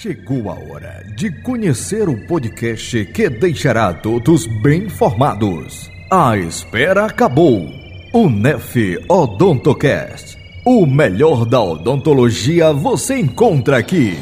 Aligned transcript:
Chegou 0.00 0.48
a 0.48 0.54
hora 0.54 1.04
de 1.16 1.28
conhecer 1.42 2.08
o 2.08 2.16
podcast 2.28 3.04
que 3.06 3.28
deixará 3.28 3.92
todos 3.92 4.46
bem 4.46 4.84
informados. 4.84 5.90
A 6.08 6.36
espera 6.36 7.06
acabou. 7.06 7.68
O 8.12 8.30
NEF 8.30 8.96
Odontocast. 9.08 10.38
O 10.64 10.86
melhor 10.86 11.44
da 11.44 11.60
odontologia 11.60 12.72
você 12.72 13.18
encontra 13.18 13.76
aqui. 13.78 14.16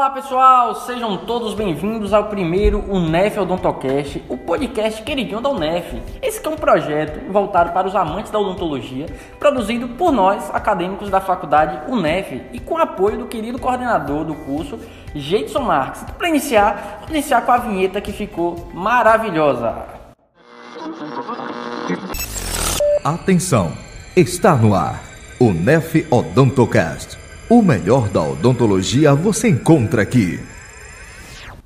Olá 0.00 0.08
pessoal, 0.08 0.74
sejam 0.76 1.14
todos 1.14 1.52
bem-vindos 1.52 2.14
ao 2.14 2.24
primeiro 2.24 2.82
UNEF 2.90 3.38
Odontocast, 3.38 4.24
o 4.30 4.38
podcast 4.38 5.02
queridinho 5.02 5.42
da 5.42 5.50
UNEF. 5.50 6.00
Esse 6.22 6.40
é 6.42 6.48
um 6.48 6.56
projeto 6.56 7.30
voltado 7.30 7.70
para 7.72 7.86
os 7.86 7.94
amantes 7.94 8.32
da 8.32 8.38
odontologia, 8.38 9.04
produzido 9.38 9.88
por 9.88 10.10
nós, 10.10 10.48
acadêmicos 10.54 11.10
da 11.10 11.20
faculdade 11.20 11.82
UNEF, 11.86 12.40
e 12.50 12.58
com 12.58 12.78
apoio 12.78 13.18
do 13.18 13.26
querido 13.26 13.58
coordenador 13.58 14.24
do 14.24 14.34
curso, 14.34 14.80
Jeitson 15.14 15.60
Marques. 15.60 16.02
Para 16.16 16.30
iniciar, 16.30 17.00
vou 17.02 17.10
iniciar 17.10 17.42
com 17.42 17.52
a 17.52 17.58
vinheta 17.58 18.00
que 18.00 18.10
ficou 18.10 18.70
maravilhosa. 18.72 19.84
Atenção, 23.04 23.70
está 24.16 24.56
no 24.56 24.74
ar 24.74 24.98
o 25.38 25.52
NEF 25.52 26.06
Odontocast. 26.10 27.19
O 27.50 27.62
melhor 27.62 28.08
da 28.08 28.22
odontologia 28.22 29.12
você 29.12 29.48
encontra 29.48 30.02
aqui. 30.02 30.38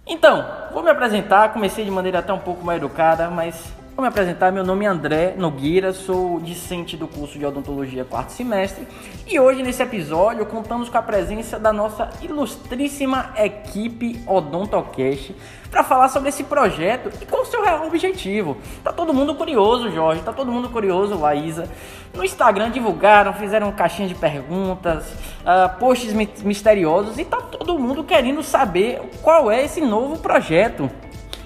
Então, 0.07 0.43
vou 0.73 0.83
me 0.83 0.89
apresentar. 0.89 1.53
Comecei 1.53 1.85
de 1.85 1.91
maneira 1.91 2.21
até 2.21 2.33
um 2.33 2.39
pouco 2.39 2.65
mais 2.65 2.79
educada, 2.79 3.29
mas 3.29 3.55
Vou 3.97 4.03
me 4.03 4.09
apresentar, 4.09 4.51
meu 4.51 4.65
nome 4.65 4.85
é 4.85 4.89
André 4.89 5.35
Nogueira, 5.39 5.93
sou 5.93 6.41
discente 6.41 6.97
do 6.97 7.07
curso 7.07 7.39
de 7.39 7.47
odontologia 7.47 8.05
quarto 8.05 8.31
semestre 8.31 8.89
e 9.25 9.39
hoje 9.39 9.63
nesse 9.63 9.85
episódio 9.85 10.45
contamos 10.47 10.89
com 10.89 10.99
a 10.99 11.03
presença 11.03 11.61
da 11.61 11.73
nossa 11.73 12.11
ilustríssima 12.21 13.33
equipe 13.37 14.21
Odontocast 14.27 15.37
para 15.71 15.85
falar 15.85 16.09
sobre 16.09 16.31
esse 16.31 16.43
projeto 16.43 17.09
e 17.23 17.25
qual 17.25 17.43
o 17.43 17.47
seu 17.47 17.63
real 17.63 17.87
objetivo. 17.87 18.57
Tá 18.83 18.93
todo 18.93 19.15
mundo 19.15 19.37
curioso, 19.37 19.89
Jorge, 19.93 20.23
tá 20.23 20.33
todo 20.33 20.51
mundo 20.51 20.69
curioso, 20.71 21.17
Laísa. 21.17 21.71
No 22.13 22.25
Instagram 22.25 22.73
divulgaram, 22.73 23.33
fizeram 23.33 23.71
caixinha 23.71 24.09
de 24.09 24.17
perguntas, 24.17 25.05
uh, 25.43 25.79
posts 25.79 26.13
misteriosos 26.43 27.17
e 27.17 27.25
tá 27.25 27.37
todo 27.37 27.79
mundo 27.79 28.03
querendo 28.03 28.43
saber 28.43 29.01
qual 29.23 29.49
é 29.53 29.65
esse 29.65 29.81
novo 29.81 30.19
projeto. 30.19 30.91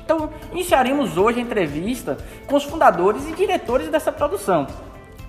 Então, 0.08 0.30
iniciaremos 0.52 1.18
hoje 1.18 1.38
a 1.38 1.42
entrevista 1.42 2.16
com 2.46 2.56
os 2.56 2.64
fundadores 2.64 3.28
e 3.28 3.32
diretores 3.32 3.88
dessa 3.88 4.10
produção, 4.10 4.66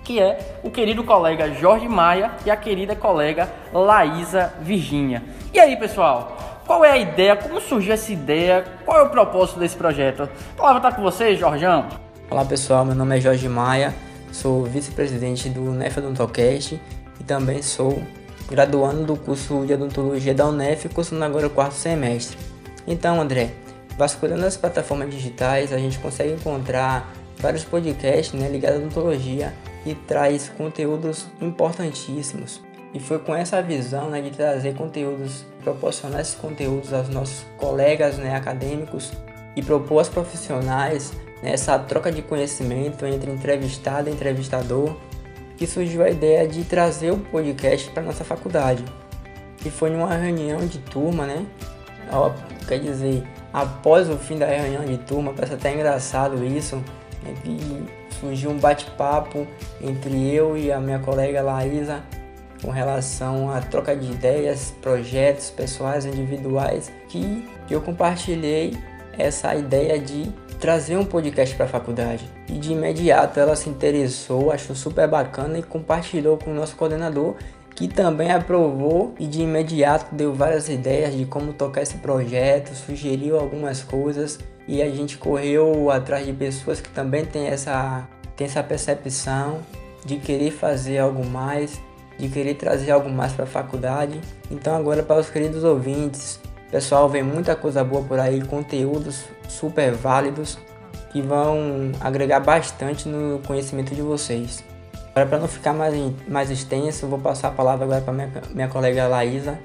que 0.02 0.18
é 0.18 0.58
o 0.64 0.70
querido 0.70 1.04
colega 1.04 1.52
Jorge 1.52 1.86
Maia 1.86 2.30
e 2.46 2.50
a 2.50 2.56
querida 2.56 2.96
colega 2.96 3.52
Laísa 3.74 4.54
Virgínia. 4.62 5.22
E 5.52 5.60
aí, 5.60 5.76
pessoal? 5.76 6.62
Qual 6.66 6.82
é 6.82 6.92
a 6.92 6.96
ideia? 6.96 7.36
Como 7.36 7.60
surgiu 7.60 7.92
essa 7.92 8.10
ideia? 8.10 8.64
Qual 8.86 8.98
é 8.98 9.02
o 9.02 9.10
propósito 9.10 9.60
desse 9.60 9.76
projeto? 9.76 10.22
A 10.22 10.56
palavra 10.56 10.78
está 10.78 10.92
com 10.92 11.02
você, 11.02 11.36
Jorjão. 11.36 11.86
Olá, 12.30 12.42
pessoal. 12.42 12.82
Meu 12.82 12.94
nome 12.94 13.18
é 13.18 13.20
Jorge 13.20 13.50
Maia, 13.50 13.94
sou 14.32 14.64
vice-presidente 14.64 15.50
do 15.50 15.60
UNEF 15.60 15.98
Odontocast 15.98 16.80
e 17.20 17.24
também 17.24 17.60
sou 17.60 18.02
graduando 18.48 19.04
do 19.04 19.14
curso 19.14 19.62
de 19.66 19.74
odontologia 19.74 20.32
da 20.32 20.46
UNEF, 20.46 20.88
cursando 20.88 21.22
agora 21.22 21.48
o 21.48 21.50
quarto 21.50 21.74
semestre. 21.74 22.38
Então, 22.86 23.20
André, 23.20 23.50
Vasculhando 24.00 24.46
as 24.46 24.56
plataformas 24.56 25.10
digitais, 25.10 25.74
a 25.74 25.76
gente 25.76 25.98
consegue 25.98 26.32
encontrar 26.32 27.12
vários 27.36 27.64
podcasts 27.64 28.32
né, 28.32 28.48
ligados 28.48 28.78
à 28.78 28.80
odontologia 28.80 29.52
e 29.84 29.94
traz 29.94 30.48
conteúdos 30.48 31.26
importantíssimos. 31.38 32.62
E 32.94 32.98
foi 32.98 33.18
com 33.18 33.34
essa 33.34 33.60
visão 33.60 34.08
né, 34.08 34.22
de 34.22 34.30
trazer 34.30 34.74
conteúdos, 34.74 35.44
proporcionar 35.62 36.22
esses 36.22 36.34
conteúdos 36.34 36.94
aos 36.94 37.10
nossos 37.10 37.44
colegas 37.58 38.16
né, 38.16 38.34
acadêmicos 38.34 39.12
e 39.54 39.62
propor 39.62 39.98
aos 39.98 40.08
profissionais 40.08 41.12
né, 41.42 41.52
essa 41.52 41.78
troca 41.78 42.10
de 42.10 42.22
conhecimento 42.22 43.04
entre 43.04 43.30
entrevistado 43.30 44.08
e 44.08 44.12
entrevistador, 44.14 44.96
que 45.58 45.66
surgiu 45.66 46.02
a 46.02 46.08
ideia 46.08 46.48
de 46.48 46.64
trazer 46.64 47.10
o 47.10 47.18
podcast 47.18 47.90
para 47.90 48.02
nossa 48.02 48.24
faculdade. 48.24 48.82
E 49.62 49.68
foi 49.68 49.90
numa 49.90 50.16
reunião 50.16 50.66
de 50.66 50.78
turma, 50.78 51.26
né? 51.26 51.44
Quer 52.66 52.80
dizer, 52.80 53.24
após 53.52 54.08
o 54.08 54.16
fim 54.16 54.38
da 54.38 54.46
reunião 54.46 54.84
de 54.84 54.98
turma, 54.98 55.32
parece 55.32 55.54
até 55.54 55.72
engraçado 55.74 56.44
isso, 56.44 56.76
né, 57.22 57.34
que 57.42 57.84
surgiu 58.20 58.50
um 58.50 58.58
bate-papo 58.58 59.46
entre 59.80 60.32
eu 60.32 60.56
e 60.56 60.70
a 60.70 60.80
minha 60.80 60.98
colega 60.98 61.42
Laísa 61.42 62.02
com 62.62 62.70
relação 62.70 63.50
à 63.50 63.60
troca 63.60 63.96
de 63.96 64.10
ideias, 64.10 64.74
projetos 64.82 65.50
pessoais, 65.50 66.04
individuais, 66.04 66.92
que 67.08 67.48
eu 67.70 67.80
compartilhei 67.80 68.76
essa 69.18 69.54
ideia 69.54 69.98
de 69.98 70.30
trazer 70.60 70.96
um 70.96 71.04
podcast 71.04 71.54
para 71.56 71.64
a 71.64 71.68
faculdade. 71.68 72.28
E 72.48 72.52
de 72.52 72.72
imediato 72.72 73.40
ela 73.40 73.56
se 73.56 73.70
interessou, 73.70 74.52
achou 74.52 74.76
super 74.76 75.08
bacana 75.08 75.58
e 75.58 75.62
compartilhou 75.62 76.36
com 76.36 76.50
o 76.50 76.54
nosso 76.54 76.76
coordenador 76.76 77.36
que 77.74 77.88
também 77.88 78.30
aprovou 78.30 79.14
e 79.18 79.26
de 79.26 79.42
imediato 79.42 80.14
deu 80.14 80.34
várias 80.34 80.68
ideias 80.68 81.14
de 81.14 81.24
como 81.24 81.52
tocar 81.52 81.82
esse 81.82 81.96
projeto, 81.98 82.74
sugeriu 82.74 83.38
algumas 83.38 83.82
coisas 83.82 84.38
e 84.68 84.82
a 84.82 84.90
gente 84.90 85.16
correu 85.16 85.90
atrás 85.90 86.26
de 86.26 86.32
pessoas 86.32 86.80
que 86.80 86.90
também 86.90 87.24
têm 87.24 87.46
essa, 87.46 88.08
têm 88.36 88.46
essa 88.46 88.62
percepção 88.62 89.60
de 90.04 90.16
querer 90.16 90.50
fazer 90.50 90.98
algo 90.98 91.24
mais, 91.24 91.80
de 92.18 92.28
querer 92.28 92.54
trazer 92.54 92.90
algo 92.90 93.08
mais 93.08 93.32
para 93.32 93.44
a 93.44 93.48
faculdade. 93.48 94.20
Então 94.50 94.76
agora 94.76 95.02
para 95.02 95.20
os 95.20 95.30
queridos 95.30 95.64
ouvintes, 95.64 96.38
pessoal, 96.70 97.08
vem 97.08 97.22
muita 97.22 97.56
coisa 97.56 97.82
boa 97.82 98.02
por 98.02 98.18
aí, 98.18 98.42
conteúdos 98.44 99.24
super 99.48 99.92
válidos 99.92 100.58
que 101.12 101.20
vão 101.20 101.92
agregar 102.00 102.40
bastante 102.40 103.08
no 103.08 103.40
conhecimento 103.40 103.94
de 103.94 104.02
vocês. 104.02 104.62
Agora, 105.20 105.26
para 105.26 105.38
não 105.38 105.48
ficar 105.48 105.74
mais, 105.74 105.94
mais 106.26 106.50
extenso, 106.50 107.06
vou 107.06 107.18
passar 107.18 107.48
a 107.48 107.50
palavra 107.50 107.84
agora 107.84 108.00
para 108.00 108.12
minha, 108.12 108.30
minha 108.54 108.68
colega 108.68 109.06
Laísa. 109.06 109.58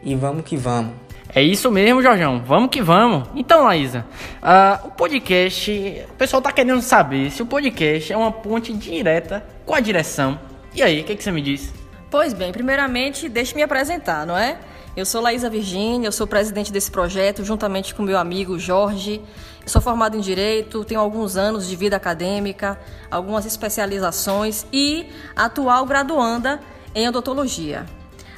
E 0.00 0.14
vamos 0.14 0.44
que 0.44 0.56
vamos. 0.56 0.92
É 1.34 1.42
isso 1.42 1.72
mesmo, 1.72 2.00
Jorjão. 2.00 2.40
Vamos 2.46 2.70
que 2.70 2.80
vamos. 2.80 3.28
Então, 3.34 3.64
Laísa, 3.64 4.06
uh, 4.40 4.86
o 4.86 4.90
podcast. 4.92 6.04
O 6.08 6.14
pessoal 6.14 6.40
tá 6.40 6.52
querendo 6.52 6.80
saber 6.82 7.32
se 7.32 7.42
o 7.42 7.46
podcast 7.46 8.12
é 8.12 8.16
uma 8.16 8.30
ponte 8.30 8.72
direta 8.72 9.44
com 9.64 9.74
a 9.74 9.80
direção. 9.80 10.38
E 10.72 10.82
aí, 10.82 11.00
o 11.00 11.04
que, 11.04 11.16
que 11.16 11.24
você 11.24 11.32
me 11.32 11.42
diz? 11.42 11.72
Pois 12.08 12.32
bem, 12.32 12.52
primeiramente, 12.52 13.28
deixe 13.28 13.56
me 13.56 13.62
apresentar, 13.62 14.24
não 14.24 14.38
é? 14.38 14.56
Eu 14.96 15.04
sou 15.04 15.20
Laísa 15.20 15.50
Virgínia, 15.50 16.06
eu 16.06 16.12
sou 16.12 16.28
presidente 16.28 16.72
desse 16.72 16.92
projeto, 16.92 17.44
juntamente 17.44 17.92
com 17.92 18.04
meu 18.04 18.18
amigo 18.18 18.56
Jorge. 18.56 19.20
Sou 19.66 19.82
formado 19.82 20.16
em 20.16 20.20
Direito, 20.20 20.84
tenho 20.84 21.00
alguns 21.00 21.36
anos 21.36 21.66
de 21.66 21.74
vida 21.74 21.96
acadêmica, 21.96 22.78
algumas 23.10 23.44
especializações 23.44 24.64
e 24.72 25.10
atual 25.34 25.84
graduanda 25.84 26.60
em 26.94 27.08
odontologia. 27.08 27.84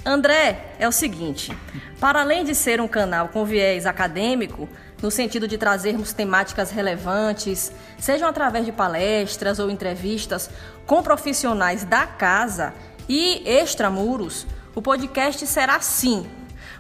André, 0.06 0.72
é 0.78 0.88
o 0.88 0.93
seguinte: 0.93 1.55
para 2.00 2.22
além 2.22 2.44
de 2.44 2.55
ser 2.55 2.81
um 2.81 2.88
canal 2.88 3.28
com 3.28 3.44
viés 3.44 3.84
acadêmico, 3.84 4.67
no 5.03 5.11
sentido 5.11 5.47
de 5.47 5.59
trazermos 5.59 6.15
temáticas 6.15 6.71
relevantes, 6.71 7.71
sejam 7.99 8.27
através 8.27 8.65
de 8.65 8.72
palestras 8.72 9.59
ou 9.59 9.71
entrevistas 9.71 10.49
com 10.87 11.03
profissionais 11.03 11.84
da 11.84 12.06
casa 12.06 12.72
e 13.06 13.43
extramuros, 13.47 14.47
o 14.75 14.81
podcast 14.81 15.47
será 15.47 15.78
sim 15.81 16.27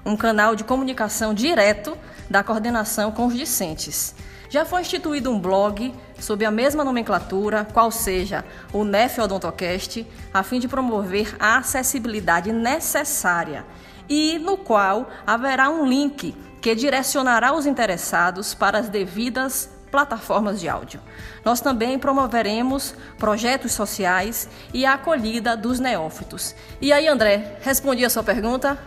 um 0.06 0.16
canal 0.16 0.56
de 0.56 0.64
comunicação 0.64 1.34
direto 1.34 1.98
da 2.30 2.42
coordenação 2.42 3.12
com 3.12 3.26
os 3.26 3.36
discentes. 3.36 4.14
Já 4.50 4.64
foi 4.64 4.80
instituído 4.80 5.30
um 5.30 5.38
blog 5.38 5.94
sob 6.18 6.42
a 6.42 6.50
mesma 6.50 6.82
nomenclatura, 6.82 7.66
qual 7.70 7.90
seja 7.90 8.44
o 8.72 8.82
NEF 8.82 9.20
Odontocast, 9.20 10.06
a 10.32 10.42
fim 10.42 10.58
de 10.58 10.66
promover 10.66 11.36
a 11.38 11.58
acessibilidade 11.58 12.50
necessária 12.50 13.66
e 14.08 14.38
no 14.38 14.56
qual 14.56 15.10
haverá 15.26 15.68
um 15.68 15.86
link 15.86 16.34
que 16.62 16.74
direcionará 16.74 17.52
os 17.52 17.66
interessados 17.66 18.54
para 18.54 18.78
as 18.78 18.88
devidas 18.88 19.70
plataformas 19.90 20.60
de 20.60 20.68
áudio. 20.68 21.00
Nós 21.44 21.60
também 21.60 21.98
promoveremos 21.98 22.94
projetos 23.18 23.72
sociais 23.72 24.48
e 24.72 24.86
a 24.86 24.94
acolhida 24.94 25.56
dos 25.56 25.78
neófitos. 25.78 26.54
E 26.80 26.90
aí, 26.90 27.06
André, 27.06 27.58
respondi 27.60 28.04
a 28.04 28.10
sua 28.10 28.22
pergunta? 28.22 28.78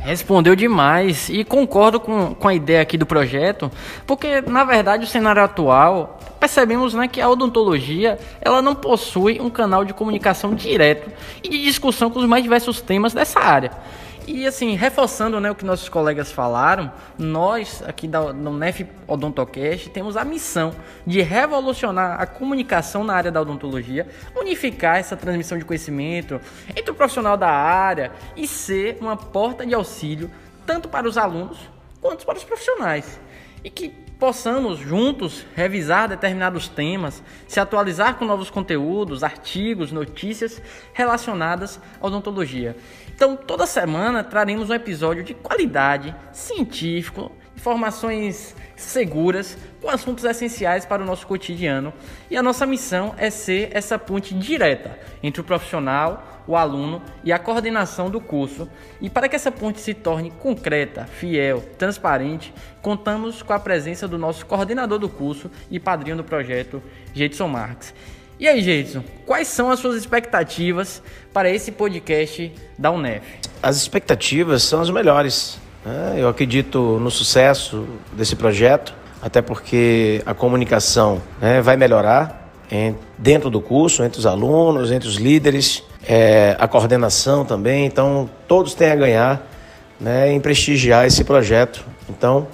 Respondeu 0.00 0.56
demais 0.56 1.28
e 1.28 1.44
concordo 1.44 2.00
com, 2.00 2.34
com 2.34 2.48
a 2.48 2.54
ideia 2.54 2.80
aqui 2.80 2.96
do 2.96 3.04
projeto, 3.04 3.70
porque 4.06 4.40
na 4.40 4.64
verdade 4.64 5.04
o 5.04 5.06
cenário 5.06 5.42
atual 5.42 6.18
percebemos 6.40 6.94
né, 6.94 7.06
que 7.06 7.20
a 7.20 7.28
odontologia 7.28 8.18
ela 8.40 8.62
não 8.62 8.74
possui 8.74 9.38
um 9.40 9.50
canal 9.50 9.84
de 9.84 9.92
comunicação 9.92 10.54
direto 10.54 11.10
e 11.44 11.50
de 11.50 11.62
discussão 11.62 12.10
com 12.10 12.18
os 12.18 12.24
mais 12.24 12.42
diversos 12.42 12.80
temas 12.80 13.12
dessa 13.12 13.40
área. 13.40 13.72
E 14.26 14.46
assim, 14.46 14.74
reforçando 14.76 15.40
né, 15.40 15.50
o 15.50 15.54
que 15.54 15.64
nossos 15.64 15.88
colegas 15.88 16.30
falaram, 16.30 16.92
nós 17.18 17.82
aqui 17.86 18.06
da, 18.06 18.32
no 18.32 18.56
NEF 18.56 18.86
Odontocast 19.06 19.90
temos 19.90 20.16
a 20.16 20.24
missão 20.24 20.72
de 21.06 21.20
revolucionar 21.20 22.20
a 22.20 22.26
comunicação 22.26 23.02
na 23.02 23.14
área 23.14 23.32
da 23.32 23.40
odontologia, 23.40 24.06
unificar 24.36 24.98
essa 24.98 25.16
transmissão 25.16 25.58
de 25.58 25.64
conhecimento 25.64 26.40
entre 26.68 26.90
o 26.90 26.94
profissional 26.94 27.36
da 27.36 27.50
área 27.50 28.12
e 28.36 28.46
ser 28.46 28.98
uma 29.00 29.16
porta 29.16 29.66
de 29.66 29.74
auxílio 29.74 30.30
tanto 30.66 30.88
para 30.88 31.08
os 31.08 31.18
alunos 31.18 31.58
quanto 32.00 32.24
para 32.24 32.38
os 32.38 32.44
profissionais. 32.44 33.20
E 33.62 33.68
que 33.68 33.88
possamos 34.20 34.78
juntos 34.78 35.46
revisar 35.56 36.06
determinados 36.06 36.68
temas, 36.68 37.22
se 37.48 37.58
atualizar 37.58 38.16
com 38.16 38.26
novos 38.26 38.50
conteúdos, 38.50 39.24
artigos, 39.24 39.90
notícias 39.90 40.60
relacionadas 40.92 41.80
à 41.98 42.06
odontologia. 42.06 42.76
Então, 43.14 43.34
toda 43.34 43.66
semana 43.66 44.22
traremos 44.22 44.68
um 44.68 44.74
episódio 44.74 45.24
de 45.24 45.32
qualidade, 45.32 46.14
científico, 46.32 47.32
informações 47.60 48.56
seguras 48.74 49.56
com 49.82 49.90
assuntos 49.90 50.24
essenciais 50.24 50.86
para 50.86 51.02
o 51.02 51.04
nosso 51.04 51.26
cotidiano. 51.26 51.92
E 52.30 52.36
a 52.36 52.42
nossa 52.42 52.64
missão 52.64 53.14
é 53.18 53.28
ser 53.28 53.68
essa 53.72 53.98
ponte 53.98 54.34
direta 54.34 54.98
entre 55.22 55.42
o 55.42 55.44
profissional, 55.44 56.42
o 56.46 56.56
aluno 56.56 57.02
e 57.22 57.30
a 57.30 57.38
coordenação 57.38 58.08
do 58.08 58.18
curso. 58.18 58.66
E 58.98 59.10
para 59.10 59.28
que 59.28 59.36
essa 59.36 59.52
ponte 59.52 59.78
se 59.78 59.92
torne 59.92 60.30
concreta, 60.30 61.04
fiel, 61.04 61.62
transparente, 61.76 62.54
contamos 62.80 63.42
com 63.42 63.52
a 63.52 63.60
presença 63.60 64.08
do 64.08 64.16
nosso 64.16 64.46
coordenador 64.46 64.98
do 64.98 65.08
curso 65.10 65.50
e 65.70 65.78
padrinho 65.78 66.16
do 66.16 66.24
projeto, 66.24 66.82
Jetson 67.12 67.46
Marques. 67.46 67.92
E 68.38 68.48
aí, 68.48 68.62
Jetson, 68.62 69.04
quais 69.26 69.48
são 69.48 69.70
as 69.70 69.80
suas 69.80 69.96
expectativas 69.96 71.02
para 71.30 71.50
esse 71.50 71.70
podcast 71.70 72.50
da 72.78 72.90
UNEF? 72.90 73.22
As 73.62 73.76
expectativas 73.76 74.62
são 74.62 74.80
as 74.80 74.88
melhores. 74.88 75.60
Né? 75.84 76.14
Eu 76.18 76.28
acredito 76.28 76.98
no 76.98 77.10
sucesso 77.10 77.86
desse 78.12 78.36
projeto, 78.36 78.94
até 79.22 79.42
porque 79.42 80.22
a 80.24 80.34
comunicação 80.34 81.20
né, 81.40 81.60
vai 81.60 81.76
melhorar 81.76 82.40
dentro 83.18 83.50
do 83.50 83.60
curso, 83.60 84.04
entre 84.04 84.18
os 84.18 84.26
alunos, 84.26 84.92
entre 84.92 85.08
os 85.08 85.16
líderes, 85.16 85.82
é, 86.06 86.56
a 86.58 86.68
coordenação 86.68 87.44
também. 87.44 87.84
Então, 87.84 88.30
todos 88.46 88.74
têm 88.74 88.90
a 88.90 88.96
ganhar 88.96 89.46
né, 90.00 90.32
em 90.32 90.40
prestigiar 90.40 91.04
esse 91.06 91.24
projeto. 91.24 91.84
Então, 92.08 92.46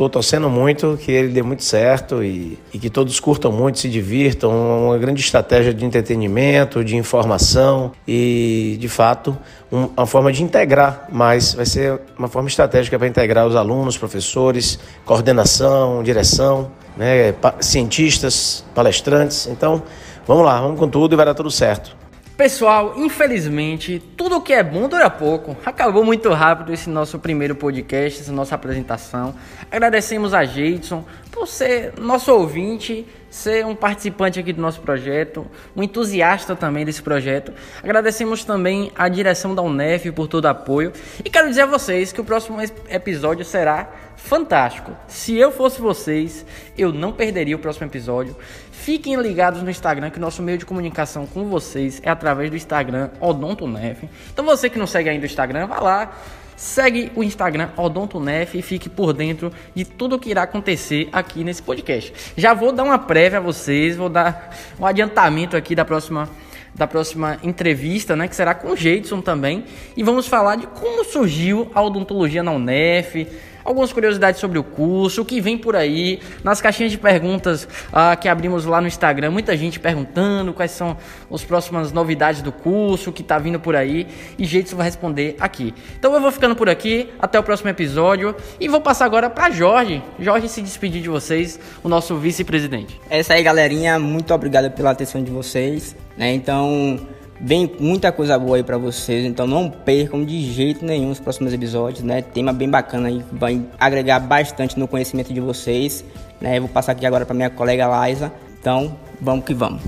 Estou 0.00 0.08
torcendo 0.08 0.48
muito 0.48 0.98
que 0.98 1.12
ele 1.12 1.28
dê 1.28 1.42
muito 1.42 1.62
certo 1.62 2.24
e, 2.24 2.58
e, 2.72 2.78
que 2.78 2.88
todos 2.88 3.20
curtam 3.20 3.52
muito, 3.52 3.80
se 3.80 3.86
divirtam. 3.86 4.86
Uma 4.86 4.96
grande 4.96 5.20
estratégia 5.20 5.74
de 5.74 5.84
entretenimento, 5.84 6.82
de 6.82 6.96
informação 6.96 7.92
e, 8.08 8.78
de 8.80 8.88
fato, 8.88 9.36
um, 9.70 9.90
uma 9.94 10.06
forma 10.06 10.32
de 10.32 10.42
integrar 10.42 11.06
mais. 11.12 11.52
Vai 11.52 11.66
ser 11.66 12.00
uma 12.16 12.28
forma 12.28 12.48
estratégica 12.48 12.98
para 12.98 13.08
integrar 13.08 13.46
os 13.46 13.54
alunos, 13.54 13.98
professores, 13.98 14.78
coordenação, 15.04 16.02
direção, 16.02 16.70
né, 16.96 17.34
cientistas, 17.60 18.64
palestrantes. 18.74 19.48
Então, 19.48 19.82
vamos 20.26 20.46
lá, 20.46 20.62
vamos 20.62 20.80
com 20.80 20.88
tudo 20.88 21.14
e 21.14 21.16
vai 21.16 21.26
dar 21.26 21.34
tudo 21.34 21.50
certo. 21.50 21.99
Pessoal, 22.40 22.94
infelizmente, 22.96 24.02
tudo 24.16 24.40
que 24.40 24.54
é 24.54 24.62
bom 24.62 24.88
dura 24.88 25.10
pouco. 25.10 25.54
Acabou 25.62 26.02
muito 26.02 26.30
rápido 26.30 26.72
esse 26.72 26.88
nosso 26.88 27.18
primeiro 27.18 27.54
podcast, 27.54 28.18
essa 28.18 28.32
nossa 28.32 28.54
apresentação. 28.54 29.34
Agradecemos 29.70 30.32
a 30.32 30.42
Jadson 30.46 31.04
por 31.30 31.46
ser 31.46 31.92
nosso 32.00 32.32
ouvinte, 32.32 33.06
ser 33.30 33.64
um 33.64 33.74
participante 33.74 34.40
aqui 34.40 34.52
do 34.52 34.60
nosso 34.60 34.80
projeto, 34.80 35.46
um 35.76 35.82
entusiasta 35.82 36.56
também 36.56 36.84
desse 36.84 37.00
projeto. 37.00 37.52
Agradecemos 37.82 38.44
também 38.44 38.90
a 38.96 39.08
direção 39.08 39.54
da 39.54 39.62
UNEF 39.62 40.10
por 40.10 40.26
todo 40.26 40.44
o 40.44 40.48
apoio. 40.48 40.92
E 41.24 41.30
quero 41.30 41.48
dizer 41.48 41.62
a 41.62 41.66
vocês 41.66 42.12
que 42.12 42.20
o 42.20 42.24
próximo 42.24 42.58
episódio 42.88 43.44
será 43.44 43.88
fantástico. 44.16 44.92
Se 45.06 45.36
eu 45.36 45.50
fosse 45.50 45.80
vocês, 45.80 46.44
eu 46.76 46.92
não 46.92 47.12
perderia 47.12 47.56
o 47.56 47.58
próximo 47.58 47.86
episódio. 47.86 48.36
Fiquem 48.72 49.14
ligados 49.16 49.62
no 49.62 49.70
Instagram, 49.70 50.10
que 50.10 50.18
o 50.18 50.20
nosso 50.20 50.42
meio 50.42 50.58
de 50.58 50.64
comunicação 50.64 51.26
com 51.26 51.44
vocês 51.44 52.00
é 52.02 52.10
através 52.10 52.50
do 52.50 52.56
Instagram 52.56 53.10
OdontoNef. 53.20 54.08
Então 54.32 54.44
você 54.44 54.70
que 54.70 54.78
não 54.78 54.86
segue 54.86 55.08
ainda 55.08 55.22
o 55.22 55.26
Instagram, 55.26 55.66
vá 55.66 55.80
lá, 55.80 56.18
segue 56.60 57.10
o 57.16 57.24
Instagram 57.24 57.70
OdontoNef 57.74 58.58
e 58.58 58.60
fique 58.60 58.90
por 58.90 59.14
dentro 59.14 59.50
de 59.74 59.82
tudo 59.82 60.16
o 60.16 60.18
que 60.18 60.28
irá 60.28 60.42
acontecer 60.42 61.08
aqui 61.10 61.42
nesse 61.42 61.62
podcast. 61.62 62.12
Já 62.36 62.52
vou 62.52 62.70
dar 62.70 62.84
uma 62.84 62.98
prévia 62.98 63.38
a 63.38 63.40
vocês, 63.40 63.96
vou 63.96 64.10
dar 64.10 64.54
um 64.78 64.84
adiantamento 64.84 65.56
aqui 65.56 65.74
da 65.74 65.86
próxima 65.86 66.28
da 66.74 66.86
próxima 66.86 67.38
entrevista, 67.42 68.14
né, 68.14 68.28
que 68.28 68.36
será 68.36 68.54
com 68.54 68.70
o 68.70 68.76
Jadson 68.76 69.20
também, 69.20 69.64
e 69.96 70.04
vamos 70.04 70.28
falar 70.28 70.54
de 70.54 70.68
como 70.68 71.04
surgiu 71.04 71.68
a 71.74 71.82
odontologia 71.82 72.44
na 72.44 72.52
UNEF, 72.52 73.26
algumas 73.70 73.92
curiosidades 73.92 74.40
sobre 74.40 74.58
o 74.58 74.62
curso, 74.62 75.22
o 75.22 75.24
que 75.24 75.40
vem 75.40 75.56
por 75.56 75.74
aí, 75.74 76.20
nas 76.44 76.60
caixinhas 76.60 76.92
de 76.92 76.98
perguntas 76.98 77.66
ah, 77.92 78.14
que 78.16 78.28
abrimos 78.28 78.64
lá 78.64 78.80
no 78.80 78.86
Instagram, 78.86 79.30
muita 79.30 79.56
gente 79.56 79.80
perguntando 79.80 80.52
quais 80.52 80.72
são 80.72 80.96
as 81.32 81.44
próximas 81.44 81.92
novidades 81.92 82.42
do 82.42 82.52
curso, 82.52 83.10
o 83.10 83.12
que 83.12 83.22
está 83.22 83.38
vindo 83.38 83.58
por 83.58 83.74
aí, 83.74 84.06
e 84.38 84.44
Jeitos 84.44 84.72
vai 84.72 84.84
responder 84.84 85.36
aqui. 85.40 85.74
Então 85.98 86.12
eu 86.14 86.20
vou 86.20 86.30
ficando 86.30 86.54
por 86.54 86.68
aqui, 86.68 87.08
até 87.18 87.38
o 87.38 87.42
próximo 87.42 87.70
episódio, 87.70 88.34
e 88.58 88.68
vou 88.68 88.80
passar 88.80 89.04
agora 89.04 89.30
para 89.30 89.50
Jorge. 89.50 90.02
Jorge 90.18 90.48
se 90.48 90.60
despedir 90.60 91.00
de 91.00 91.08
vocês, 91.08 91.58
o 91.82 91.88
nosso 91.88 92.16
vice-presidente. 92.16 93.00
É 93.08 93.20
isso 93.20 93.32
aí, 93.32 93.42
galerinha, 93.42 93.98
muito 93.98 94.34
obrigado 94.34 94.70
pela 94.72 94.90
atenção 94.90 95.22
de 95.22 95.30
vocês, 95.30 95.96
né? 96.16 96.32
Então, 96.32 96.98
Vem 97.42 97.74
muita 97.80 98.12
coisa 98.12 98.38
boa 98.38 98.58
aí 98.58 98.62
para 98.62 98.76
vocês, 98.76 99.24
então 99.24 99.46
não 99.46 99.70
percam 99.70 100.22
de 100.22 100.42
jeito 100.52 100.84
nenhum 100.84 101.10
os 101.10 101.18
próximos 101.18 101.54
episódios, 101.54 102.02
né? 102.02 102.20
Tema 102.20 102.52
bem 102.52 102.68
bacana 102.68 103.08
aí, 103.08 103.24
vai 103.32 103.64
agregar 103.78 104.20
bastante 104.20 104.78
no 104.78 104.86
conhecimento 104.86 105.32
de 105.32 105.40
vocês, 105.40 106.04
né? 106.38 106.60
Vou 106.60 106.68
passar 106.68 106.92
aqui 106.92 107.06
agora 107.06 107.24
para 107.24 107.34
minha 107.34 107.48
colega 107.48 107.86
Laisa. 107.86 108.30
Então, 108.60 108.94
vamos 109.18 109.46
que 109.46 109.54
vamos. 109.54 109.80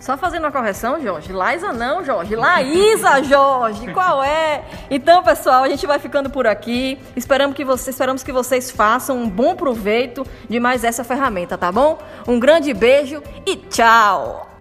Só 0.00 0.16
fazendo 0.16 0.42
uma 0.42 0.52
correção, 0.52 1.00
Jorge. 1.00 1.32
Laisa 1.32 1.72
não, 1.72 2.04
Jorge. 2.04 2.34
Laísa, 2.34 3.22
Jorge. 3.22 3.92
Qual 3.92 4.22
é? 4.22 4.64
Então, 4.90 5.22
pessoal, 5.22 5.62
a 5.62 5.68
gente 5.68 5.86
vai 5.86 6.00
ficando 6.00 6.28
por 6.28 6.46
aqui. 6.46 6.98
Esperamos 7.14 7.56
que, 7.56 7.64
você, 7.64 7.90
esperamos 7.90 8.24
que 8.24 8.32
vocês 8.32 8.70
façam 8.70 9.16
um 9.16 9.28
bom 9.28 9.54
proveito 9.54 10.26
de 10.48 10.58
mais 10.58 10.82
essa 10.82 11.04
ferramenta, 11.04 11.56
tá 11.56 11.70
bom? 11.70 11.98
Um 12.26 12.38
grande 12.38 12.74
beijo 12.74 13.22
e 13.46 13.56
tchau! 13.56 14.55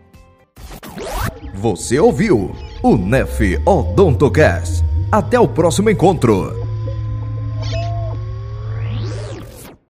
Você 1.65 1.99
ouviu 1.99 2.51
o 2.83 2.95
Nef 2.95 3.41
Odontocast. 3.65 4.85
Até 5.11 5.39
o 5.39 5.47
próximo 5.47 5.89
encontro. 5.89 6.64